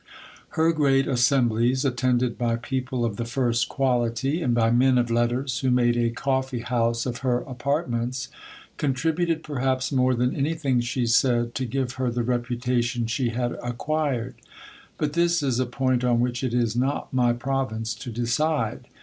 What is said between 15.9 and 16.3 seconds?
on